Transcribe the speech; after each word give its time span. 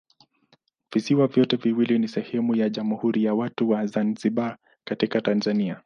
Visiwa 0.93 1.27
vyote 1.27 1.55
viwili 1.55 1.99
ni 1.99 2.07
sehemu 2.07 2.55
za 2.55 2.69
Jamhuri 2.69 3.23
ya 3.23 3.33
Watu 3.33 3.69
wa 3.69 3.85
Zanzibar 3.85 4.57
katika 4.83 5.21
Tanzania. 5.21 5.79